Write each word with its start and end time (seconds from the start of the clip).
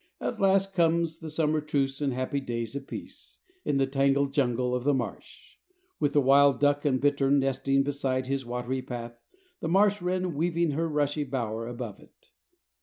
At 0.19 0.41
last 0.41 0.73
comes 0.73 1.19
the 1.19 1.29
summer 1.29 1.61
truce 1.61 2.01
and 2.01 2.11
happy 2.11 2.39
days 2.39 2.75
of 2.75 2.87
peace 2.87 3.37
in 3.63 3.77
the 3.77 3.85
tangled 3.85 4.33
jungle 4.33 4.73
of 4.73 4.83
the 4.83 4.95
marsh, 4.95 5.57
with 5.99 6.13
the 6.13 6.21
wild 6.21 6.59
duck 6.59 6.85
and 6.85 6.99
bittern 6.99 7.37
nesting 7.37 7.83
beside 7.83 8.25
his 8.25 8.43
watery 8.43 8.81
path, 8.81 9.21
the 9.59 9.69
marsh 9.69 10.01
wren 10.01 10.33
weaving 10.33 10.71
her 10.71 10.89
rushy 10.89 11.23
bower 11.23 11.67
above 11.67 11.99
it. 11.99 12.31